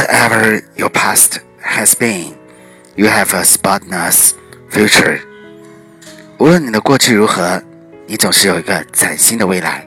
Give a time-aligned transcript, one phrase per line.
[0.00, 2.34] Whatever your past has been,
[2.96, 4.32] you have a spotless
[4.70, 5.20] future.
[6.38, 7.62] 无论你的过去如何，
[8.06, 9.86] 你总是有一个崭新的未来。